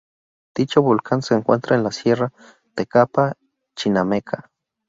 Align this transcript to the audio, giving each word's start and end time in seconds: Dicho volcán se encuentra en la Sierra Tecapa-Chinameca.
Dicho 0.55 0.81
volcán 0.81 1.21
se 1.21 1.35
encuentra 1.35 1.75
en 1.75 1.83
la 1.83 1.91
Sierra 1.91 2.33
Tecapa-Chinameca. 2.73 4.49